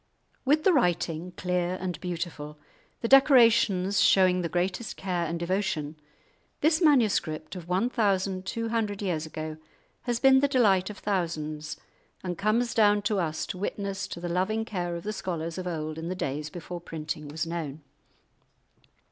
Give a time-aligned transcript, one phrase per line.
[0.45, 2.57] With the writing clear and beautiful,
[3.01, 5.95] the decorations showing the greatest care and devotion,
[6.61, 9.57] this manuscript of one thousand two hundred years ago
[10.09, 11.77] has been the delight of thousands,
[12.23, 15.67] and comes down to us to witness to the loving care of the scholars of
[15.67, 17.83] old in the days before printing was known.